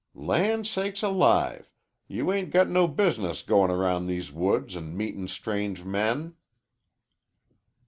"Land 0.15 0.65
sakes 0.65 1.03
alive! 1.03 1.69
you 2.07 2.31
'ain't 2.31 2.49
got 2.49 2.67
no 2.67 2.87
business 2.87 3.43
goin' 3.43 3.69
around 3.69 4.07
these 4.07 4.31
woods 4.31 4.75
an' 4.75 4.97
meetin' 4.97 5.27
strange 5.27 5.83
men." 5.85 6.33